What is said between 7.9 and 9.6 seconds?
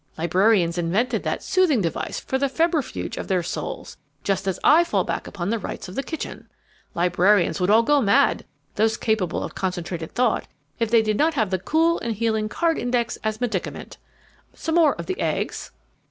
mad, those capable of